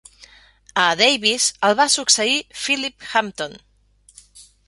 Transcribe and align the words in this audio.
A 0.83 0.85
Davis 1.01 1.45
el 1.67 1.75
va 1.81 1.87
succeir 1.97 2.39
Philip 2.63 3.07
Hampton. 3.13 3.55